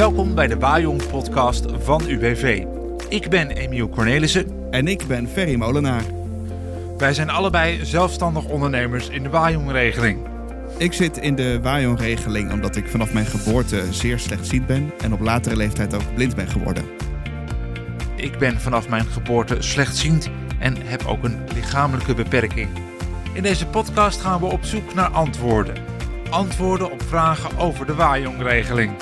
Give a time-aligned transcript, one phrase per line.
[0.00, 2.64] Welkom bij de Wajong podcast van UWV.
[3.08, 4.70] Ik ben Emiel Cornelissen.
[4.70, 6.02] En ik ben Ferry Molenaar.
[6.98, 10.26] Wij zijn allebei zelfstandig ondernemers in de Wajong-regeling.
[10.76, 15.20] Ik zit in de Wajong-regeling omdat ik vanaf mijn geboorte zeer slechtziend ben en op
[15.20, 16.84] latere leeftijd ook blind ben geworden.
[18.16, 22.68] Ik ben vanaf mijn geboorte slechtziend en heb ook een lichamelijke beperking.
[23.32, 25.74] In deze podcast gaan we op zoek naar antwoorden.
[26.30, 28.92] Antwoorden op vragen over de Wajong-regeling.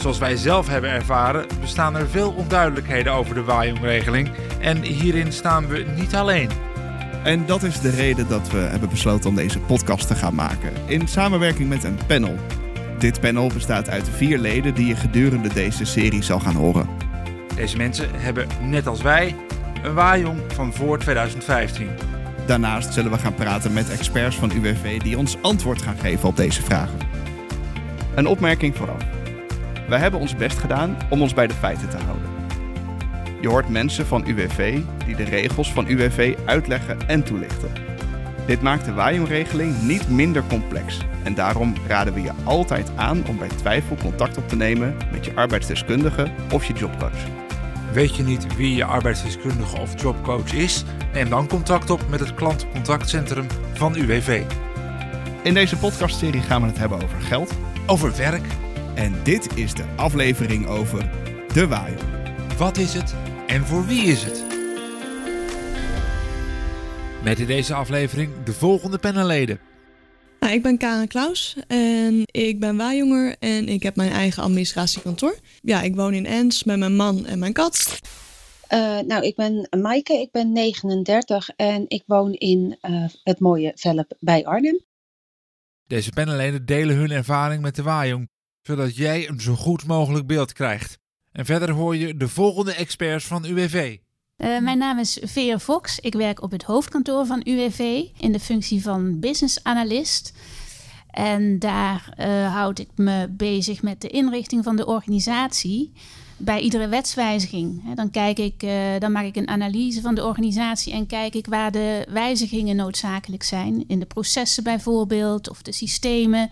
[0.00, 5.66] Zoals wij zelf hebben ervaren, bestaan er veel onduidelijkheden over de Wajong-regeling en hierin staan
[5.66, 6.50] we niet alleen.
[7.24, 10.72] En dat is de reden dat we hebben besloten om deze podcast te gaan maken,
[10.86, 12.34] in samenwerking met een panel.
[12.98, 16.88] Dit panel bestaat uit vier leden die je gedurende deze serie zal gaan horen.
[17.54, 19.36] Deze mensen hebben, net als wij,
[19.82, 21.88] een Wajong van voor 2015.
[22.46, 26.36] Daarnaast zullen we gaan praten met experts van UWV die ons antwoord gaan geven op
[26.36, 26.98] deze vragen.
[28.14, 29.18] Een opmerking vooraf.
[29.90, 32.30] Wij hebben ons best gedaan om ons bij de feiten te houden.
[33.40, 37.72] Je hoort mensen van UWV die de regels van UWV uitleggen en toelichten.
[38.46, 43.38] Dit maakt de Wajong-regeling niet minder complex en daarom raden we je altijd aan om
[43.38, 47.24] bij twijfel contact op te nemen met je arbeidsdeskundige of je jobcoach.
[47.92, 50.84] Weet je niet wie je arbeidsdeskundige of jobcoach is?
[51.12, 54.42] Neem dan contact op met het klantencontactcentrum van UWV.
[55.42, 57.52] In deze podcastserie gaan we het hebben over geld.
[57.86, 58.59] Over werk.
[59.00, 61.10] En dit is de aflevering over
[61.52, 62.00] de Wajong.
[62.58, 63.14] Wat is het
[63.46, 64.44] en voor wie is het?
[67.24, 69.60] Met in deze aflevering de volgende panelleden.
[70.40, 75.38] Nou, ik ben Karen Klaus en ik ben waajonger en ik heb mijn eigen administratiekantoor.
[75.62, 77.98] Ja, ik woon in Ens met mijn man en mijn kat.
[78.72, 83.72] Uh, nou, ik ben Maaike, ik ben 39 en ik woon in uh, het mooie
[83.74, 84.80] Velp bij Arnhem.
[85.86, 88.28] Deze panelleden delen hun ervaring met de Wajong,
[88.62, 90.98] zodat jij een zo goed mogelijk beeld krijgt.
[91.32, 93.96] En verder hoor je de volgende experts van UWV.
[94.36, 95.98] Uh, mijn naam is Vera Fox.
[95.98, 100.32] Ik werk op het hoofdkantoor van UWV in de functie van business analyst.
[101.10, 105.92] En daar uh, houd ik me bezig met de inrichting van de organisatie.
[106.36, 107.94] Bij iedere wetswijziging.
[107.94, 111.46] Dan, kijk ik, uh, dan maak ik een analyse van de organisatie en kijk ik
[111.46, 113.84] waar de wijzigingen noodzakelijk zijn.
[113.86, 116.50] In de processen bijvoorbeeld, of de systemen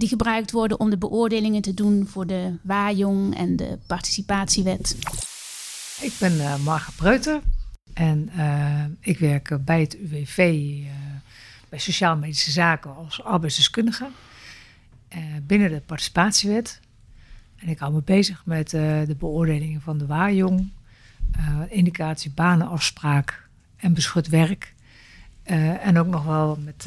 [0.00, 4.96] die gebruikt worden om de beoordelingen te doen voor de Wajong en de participatiewet.
[6.00, 7.40] Ik ben uh, Marga Breuter
[7.92, 10.90] en uh, ik werk bij het UWV uh,
[11.68, 14.08] bij Sociaal-Medische Zaken als arbeidsdeskundige
[15.42, 16.80] binnen de participatiewet.
[17.56, 20.70] En ik hou me bezig met de beoordelingen van de Wajong,
[21.68, 24.74] indicatie banenafspraak en beschut werk.
[25.80, 26.86] en ook nog wel met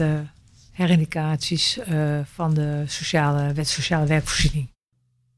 [0.74, 1.80] herindicaties
[2.24, 4.72] van de sociale wet sociale werkvoorziening.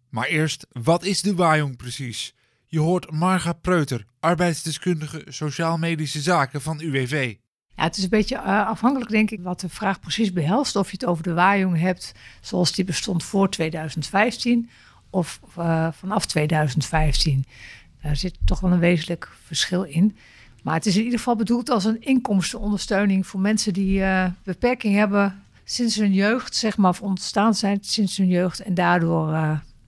[0.09, 2.33] Maar eerst, wat is de Wajong precies?
[2.65, 7.35] Je hoort Marga Preuter, arbeidsdeskundige sociaal-medische zaken van UWV.
[7.75, 10.75] Ja, het is een beetje uh, afhankelijk, denk ik, wat de vraag precies behelst.
[10.75, 14.69] Of je het over de Wajong hebt zoals die bestond voor 2015
[15.09, 17.45] of uh, vanaf 2015.
[18.01, 20.17] Daar zit toch wel een wezenlijk verschil in.
[20.65, 24.95] Maar het is in ieder geval bedoeld als een inkomstenondersteuning voor mensen die uh, beperking
[24.95, 29.29] hebben sinds hun jeugd, zeg maar, of ontstaan zijn sinds hun jeugd en daardoor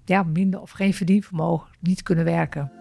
[0.05, 2.71] ja, minder of geen verdienvermogen niet kunnen werken.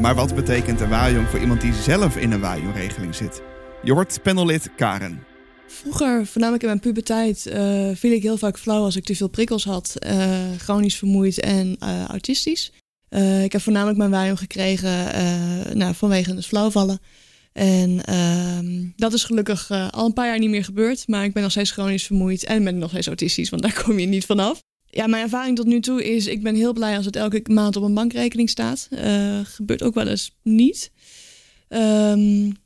[0.00, 3.42] Maar wat betekent een Wajong voor iemand die zelf in een Wajong-regeling zit?
[3.82, 5.22] Je hoort panellid Karen.
[5.66, 9.28] Vroeger, voornamelijk in mijn puberteit, uh, viel ik heel vaak flauw als ik te veel
[9.28, 9.96] prikkels had.
[10.06, 12.72] Uh, chronisch vermoeid en uh, autistisch.
[13.42, 15.08] Ik heb voornamelijk mijn Wajong gekregen
[15.78, 16.98] nou, vanwege het flauwvallen.
[17.52, 21.08] En ehm, dat is gelukkig al een paar jaar niet meer gebeurd.
[21.08, 23.98] Maar ik ben nog steeds chronisch vermoeid en ben nog steeds autistisch, want daar kom
[23.98, 24.62] je niet vanaf.
[24.90, 27.76] Ja, mijn ervaring tot nu toe is, ik ben heel blij als het elke maand
[27.76, 28.88] op een bankrekening staat.
[29.42, 30.90] Gebeurt ook wel eens niet.
[31.68, 32.56] Um,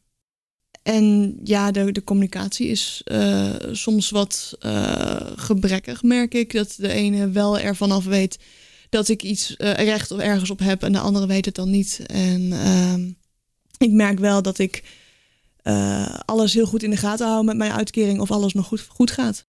[0.82, 3.02] en ja, de, de communicatie is
[3.72, 6.52] soms wat uh, gebrekkig, merk ik.
[6.52, 8.38] Dat de ene wel ervan af weet
[8.88, 12.02] dat ik iets recht of ergens op heb en de andere weet het dan niet.
[12.06, 13.10] En ehm,
[13.78, 14.82] ik merk wel dat ik
[16.24, 19.10] alles heel goed in de gaten hou met mijn uitkering of alles nog goed, goed
[19.10, 19.46] gaat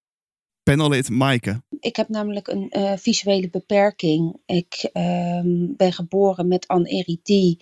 [0.69, 1.62] panellid Maaike.
[1.80, 4.36] Ik heb namelijk een uh, visuele beperking.
[4.45, 5.42] Ik uh,
[5.77, 7.57] ben geboren met anerythie.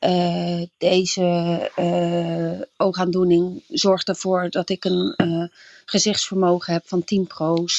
[0.00, 5.50] Uh, deze uh, oogaandoening zorgt ervoor dat ik een
[5.84, 7.04] gezichtsvermogen heb van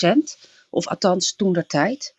[0.06, 0.48] 10%.
[0.69, 2.16] Of althans toen der tijd.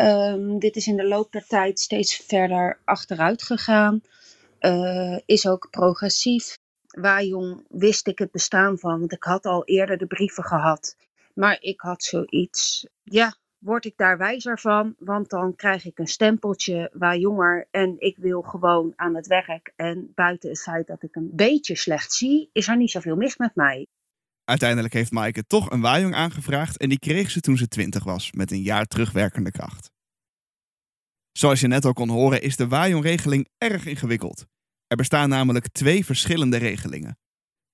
[0.00, 4.00] Um, dit is in de loop der tijd steeds verder achteruit gegaan.
[5.26, 6.58] is ook progressief.
[6.88, 8.98] Waarom wist ik het bestaan van?
[8.98, 10.96] Want ik had al eerder de brieven gehad
[11.38, 16.06] maar ik had zoiets, ja, word ik daar wijzer van, want dan krijg ik een
[16.06, 19.72] stempeltje waar jonger en ik wil gewoon aan het werk.
[19.76, 23.36] En buiten het feit dat ik een beetje slecht zie, is er niet zoveel mis
[23.36, 23.86] met mij.
[24.48, 28.32] Uiteindelijk heeft Maaike toch een waaijong aangevraagd en die kreeg ze toen ze 20 was,
[28.32, 29.90] met een jaar terugwerkende kracht.
[31.32, 34.46] Zoals je net al kon horen is de waaijongregeling erg ingewikkeld.
[34.86, 37.18] Er bestaan namelijk twee verschillende regelingen.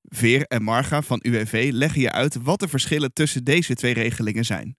[0.03, 4.45] Veer en Marga van UWV leggen je uit wat de verschillen tussen deze twee regelingen
[4.45, 4.77] zijn.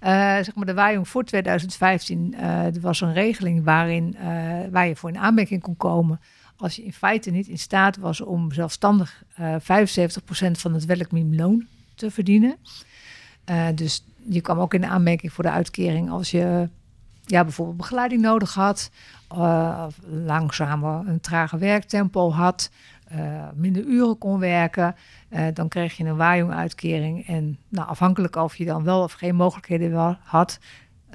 [0.00, 4.22] Uh, zeg maar de waaijong voor 2015 uh, er was een regeling waarin, uh,
[4.70, 6.20] waar je voor in aanmerking kon komen
[6.62, 9.60] als je in feite niet in staat was om zelfstandig 75%
[10.52, 12.56] van het minimumloon te verdienen.
[13.74, 16.68] dus je kwam ook in de aanmerking voor de uitkering als je
[17.26, 18.90] ja, bijvoorbeeld begeleiding nodig had,
[20.06, 22.70] langzamer een trage werktempo had,
[23.14, 24.96] uh, minder uren kon werken,
[25.30, 27.26] uh, dan kreeg je een waaijong-uitkering.
[27.26, 30.58] En nou, afhankelijk of je dan wel of geen mogelijkheden had,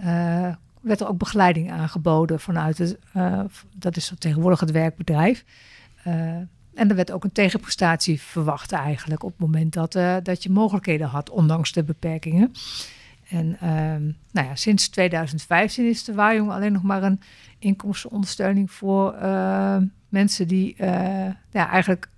[0.05, 0.49] uh,
[0.81, 2.97] werd er ook begeleiding aangeboden vanuit het,
[3.75, 5.43] dat is tegenwoordig het werkbedrijf.
[6.73, 9.91] en er werd ook een tegenprestatie verwacht eigenlijk op het moment dat,
[10.25, 12.51] dat je mogelijkheden had, ondanks de beperkingen.
[13.29, 17.21] En ehm, nou ja, sinds 2015 is de waaijong alleen nog maar een
[17.59, 19.15] inkomstenondersteuning voor
[20.09, 20.75] mensen die
[21.51, 22.09] ja, eigenlijk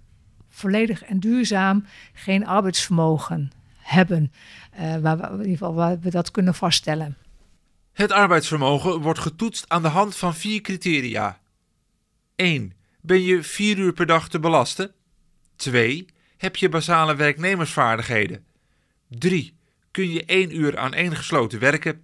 [0.50, 4.31] volledig en duurzaam geen arbeidsvermogen hebben.
[5.01, 7.17] Waar we, in ieder geval waar we dat kunnen vaststellen.
[8.00, 11.40] Het arbeidsvermogen wordt getoetst aan de hand van vier criteria.
[12.36, 12.74] 1.
[13.01, 14.92] Ben je vier uur per dag te belasten?
[15.56, 16.06] 2.
[16.38, 18.46] Heb je basale werknemersvaardigheden?
[19.07, 19.57] 3.
[19.92, 22.04] Kun je één uur aan één gesloten werken?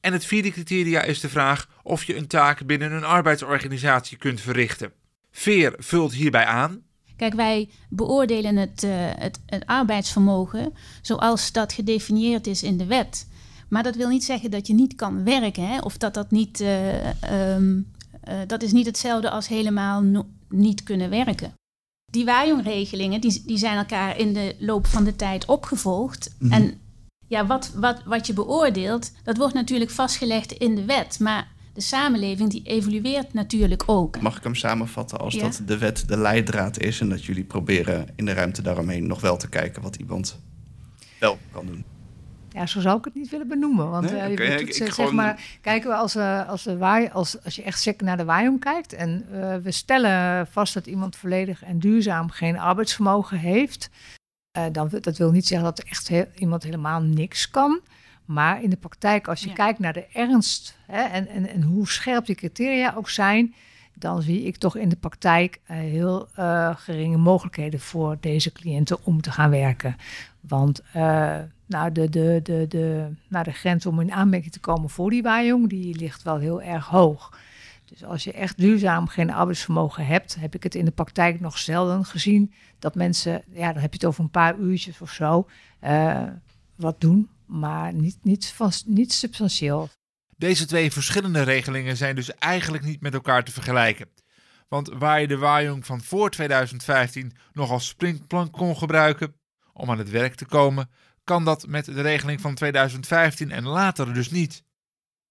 [0.00, 4.40] En het vierde criteria is de vraag of je een taak binnen een arbeidsorganisatie kunt
[4.40, 4.92] verrichten.
[5.30, 6.82] Veer vult hierbij aan.
[7.16, 13.26] Kijk, wij beoordelen het, uh, het, het, arbeidsvermogen zoals dat gedefinieerd is in de wet.
[13.68, 15.78] Maar dat wil niet zeggen dat je niet kan werken, hè?
[15.78, 16.60] of dat dat niet.
[16.60, 17.92] Uh, um,
[18.28, 21.52] uh, dat is niet hetzelfde als helemaal no niet kunnen werken.
[22.12, 26.34] Die waaijongregelingen die, die zijn elkaar in de loop van de tijd opgevolgd.
[26.38, 26.62] Mm -hmm.
[26.62, 26.80] En
[27.28, 31.20] ja, wat, wat, wat je beoordeelt, dat wordt natuurlijk vastgelegd in de wet.
[31.20, 34.20] Maar de samenleving die evolueert natuurlijk ook.
[34.20, 35.42] Mag ik hem samenvatten als ja.
[35.42, 39.20] dat de wet de leidraad is en dat jullie proberen in de ruimte daaromheen nog
[39.20, 40.38] wel te kijken wat iemand
[41.20, 41.84] wel kan doen?
[42.56, 43.90] Ja, zo zou ik het niet willen benoemen.
[43.90, 44.20] Want nee?
[44.20, 47.56] uh, okay, je toetsen, zeg maar, kijken we als, uh, als, de waai, als, als
[47.56, 51.64] je echt zeker naar de waarom kijkt en uh, we stellen vast dat iemand volledig
[51.64, 53.90] en duurzaam geen arbeidsvermogen heeft,
[54.72, 57.80] dan dat wil niet zeggen dat er echt heel, iemand helemaal niks kan.
[58.24, 59.54] Maar in de praktijk, als je ja.
[59.54, 63.54] kijkt naar de ernst hè, en, en, en hoe scherp die criteria ook zijn,
[63.94, 69.04] dan zie ik toch in de praktijk uh, heel uh, geringe mogelijkheden voor deze cliënten
[69.04, 69.96] om te gaan werken.
[70.40, 74.90] Want uh, nou, de, de, de, de, nou, de grens om in aanmerking te komen
[74.90, 77.38] voor die waaijong, die ligt wel heel erg hoog.
[77.84, 81.58] Dus als je echt duurzaam geen arbeidsvermogen hebt, heb ik het in de praktijk nog
[81.58, 85.48] zelden gezien dat mensen, ja, dan heb je het over een paar uurtjes of zo,
[86.76, 89.88] wat doen maar niet, niet, vast, niet substantieel.
[90.36, 94.08] Deze twee verschillende regelingen zijn dus eigenlijk niet met elkaar te vergelijken.
[94.68, 99.34] Want waar je de waaijong van voor 2015 nog als springplank kon gebruiken
[99.72, 100.90] om aan het werk te komen,
[101.26, 104.62] kan dat met de regeling van 2015 en later dus niet.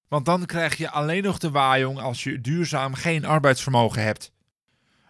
[0.08, 4.32] Want dan krijg je alleen nog de waaijong als je duurzaam geen arbeidsvermogen hebt.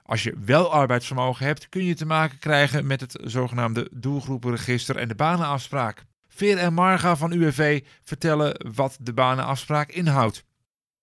[0.04, 5.08] Als je wel arbeidsvermogen hebt, kun je te maken krijgen met het zogenaamde doelgroepenregister en
[5.08, 6.06] de banenafspraak.
[6.28, 10.46] Veer en Marga van UWV vertellen wat de banenafspraak inhoudt.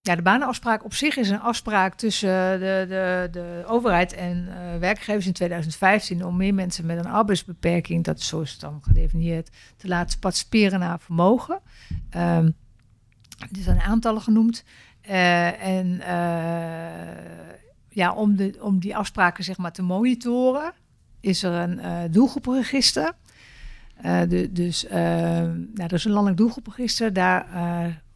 [0.05, 4.79] Ja, de banenafspraak op zich is een afspraak tussen de, de, de overheid en uh,
[4.79, 9.51] werkgevers in 2015 om meer mensen met een arbeidsbeperking, dat is zo het dan gedefinieerd,
[9.77, 11.61] te laten participeren naar vermogen.
[12.17, 12.55] Um,
[13.39, 14.65] er zijn aantallen genoemd.
[15.09, 16.01] Uh, en
[17.89, 20.73] ja, om, de, om die afspraken zeg maar te monitoren,
[21.21, 23.13] is er een doelgroepenregister.
[24.03, 24.93] De, dus uh,
[25.75, 27.13] nou, is een landelijk doelgroepregister.
[27.13, 27.47] Daar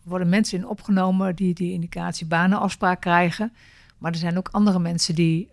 [0.06, 3.52] worden mensen in opgenomen die die indicatie banenafspraak krijgen.
[3.98, 5.48] Maar er zijn ook andere mensen die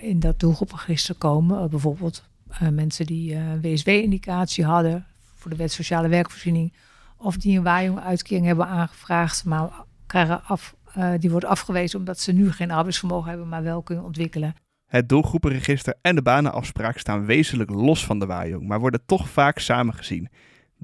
[0.00, 1.70] in dat doelgroepregister komen.
[1.70, 2.24] bijvoorbeeld
[2.70, 6.72] mensen die een WSW-indicatie hadden voor de wet sociale werkvoorziening.
[7.16, 9.70] Of die een waaijong-uitkering hebben aangevraagd, maar
[10.06, 10.74] krijgen af,
[11.18, 14.54] die wordt afgewezen omdat ze nu geen arbeidsvermogen hebben, maar wel kunnen ontwikkelen.
[14.90, 19.58] Het doelgroepenregister en de banenafspraak staan wezenlijk los van de waaijong, maar worden toch vaak
[19.58, 20.28] samengezien.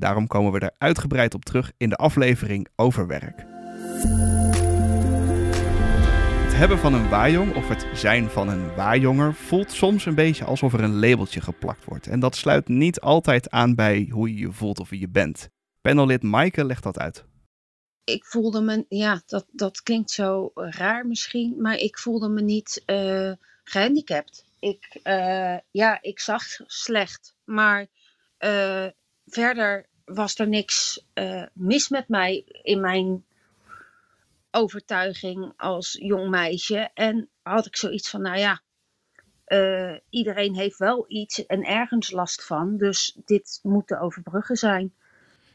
[0.01, 3.45] Daarom komen we er uitgebreid op terug in de aflevering over werk.
[6.45, 10.45] Het hebben van een waaijong of het zijn van een waajonger voelt soms een beetje
[10.45, 12.07] alsof er een labeltje geplakt wordt.
[12.07, 15.49] En dat sluit niet altijd aan bij hoe je je voelt of wie je bent.
[15.81, 17.25] Panellid Maaike legt dat uit.
[18.05, 22.83] ik voelde me, ja, dat, dat klinkt zo raar misschien, maar ik voelde me niet
[22.87, 23.33] uh,
[23.65, 24.45] gehandicapt.
[24.59, 27.87] Ik, uh, ja, ik zag slecht, maar
[29.27, 31.05] verder was er niks
[31.53, 33.25] mis met mij in mijn
[34.51, 36.91] overtuiging als jong meisje.
[36.95, 38.63] En had ik zoiets van, nou ja,
[40.11, 44.95] iedereen heeft wel iets en ergens last van, dus dit moet te overbruggen zijn.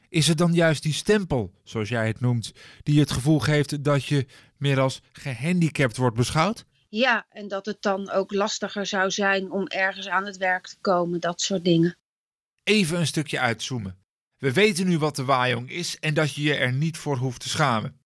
[0.09, 4.05] Is het dan juist die stempel, zoals jij het noemt, die het gevoel geeft dat
[4.05, 4.25] je
[4.57, 6.65] meer als gehandicapt wordt beschouwd?
[6.89, 10.77] Ja, en dat het dan ook lastiger zou zijn om ergens aan het werk te
[10.81, 11.97] komen, dat soort dingen.
[12.63, 13.97] Even een stukje uitzoomen.
[14.45, 17.41] We weten nu wat de waaijong is en dat je je er niet voor hoeft
[17.41, 17.97] te schamen.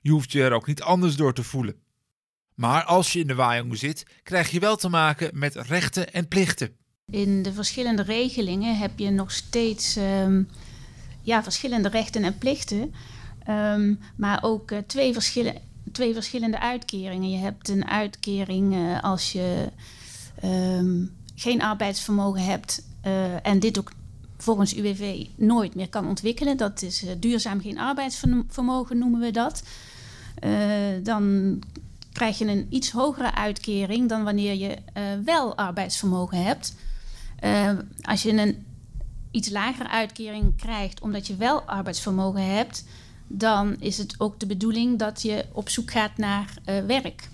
[0.00, 1.74] Je hoeft je er ook niet anders door te voelen.
[2.54, 6.28] Maar als je in de waaijong zit, krijg je wel te maken met rechten en
[6.28, 6.76] plichten.
[7.10, 10.44] In de verschillende regelingen heb je nog steeds uh,
[11.22, 12.94] ja, verschillende rechten en plichten.
[13.44, 15.16] Ehm, maar ook uh, twee,
[15.92, 17.30] twee verschillende uitkeringen.
[17.30, 19.68] Je hebt een uitkering uh, als je
[20.44, 23.92] um, geen arbeidsvermogen hebt uh, en dit ook
[24.36, 26.56] volgens UWV nooit meer kan ontwikkelen.
[26.56, 29.62] Dat is duurzaam geen arbeidsvermogen noemen we dat.
[31.02, 31.58] dan
[32.12, 34.76] krijg je een iets hogere uitkering dan wanneer je
[35.24, 36.74] wel arbeidsvermogen hebt.
[38.02, 38.64] als je een
[39.30, 42.84] iets lagere uitkering krijgt omdat je wel arbeidsvermogen hebt,
[43.26, 46.54] dan is het ook de bedoeling dat je op zoek gaat naar
[46.86, 47.28] werk.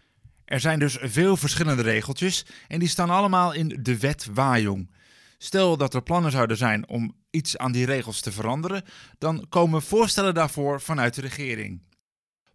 [0.44, 4.88] Er zijn dus veel verschillende regeltjes en die staan allemaal in de wet Wajong.
[5.44, 8.84] Stel dat er plannen zouden zijn om iets aan die regels te veranderen,
[9.18, 11.80] dan komen voorstellen daarvoor vanuit de regering.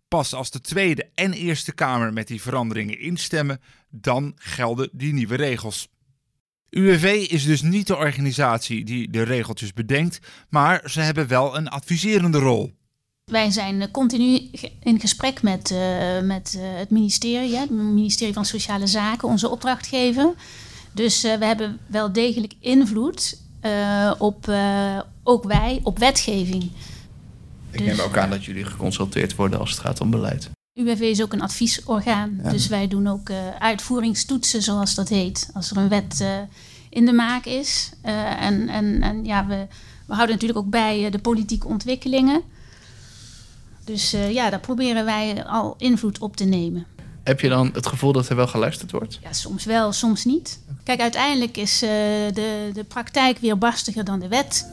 [0.08, 5.36] Pas als de Tweede en Eerste Kamer met die veranderingen instemmen, dan gelden die nieuwe
[5.36, 5.88] regels.
[6.70, 11.68] UWV is dus niet de organisatie die de regeltjes bedenkt, maar ze hebben wel een
[11.68, 12.74] adviserende rol.
[13.26, 18.88] Wij zijn continu in gesprek met, uh, met uh, het ministerie, het ministerie van Sociale
[18.88, 20.34] Zaken, onze opdrachtgever.
[20.98, 23.42] Dus uh, we hebben wel degelijk invloed
[24.18, 24.52] op,
[25.24, 26.64] ook wij, op wetgeving.
[27.72, 30.50] Ik dus, neem ook aan dat jullie geconsulteerd worden als het gaat om beleid.
[30.74, 32.50] UWV is ook een adviesorgaan, ja.
[32.50, 35.50] dus wij doen ook uitvoeringstoetsen, zoals dat heet.
[35.54, 36.24] Als er een wet
[36.90, 37.92] in de maak is.
[38.06, 39.68] Uh, en, en, en ja, we,
[40.06, 42.42] we houden natuurlijk ook bij uh, de politieke ontwikkelingen.
[43.84, 46.86] Dus uh, ja, daar proberen wij al invloed op te nemen.
[47.28, 49.20] Heb je dan het gevoel dat er wel geluisterd wordt?
[49.22, 50.60] Ja, soms wel, soms niet.
[50.84, 54.70] Kijk, uiteindelijk is de, de praktijk weer barstiger dan de wet.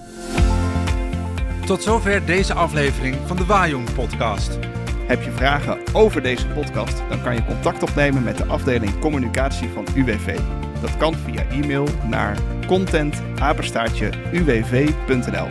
[1.66, 4.58] Tot zover deze aflevering van de Wajong podcast.
[5.06, 9.68] Heb je vragen over deze podcast, dan kan je contact opnemen met de afdeling communicatie
[9.68, 10.38] van UWV.
[10.80, 15.48] Dat kan via e-mail naar contentapenstaartje.uwv.nl.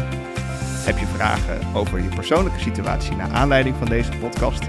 [0.86, 4.64] Heb je vragen over je persoonlijke situatie naar aanleiding van deze podcast?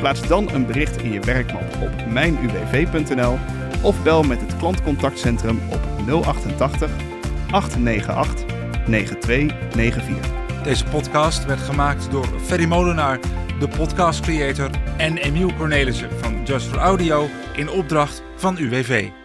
[0.00, 3.38] Plaats dan een bericht in je werkmap op mijnuwv.nl
[3.82, 5.80] of bel met het klantcontactcentrum op
[6.24, 6.90] 088
[7.50, 8.44] 898
[8.86, 10.62] 9294.
[10.62, 13.18] Deze podcast werd gemaakt door Ferry Molenaar,
[13.58, 19.19] de podcast creator, en Emiel Cornelissen van Just for Audio in opdracht van UWV.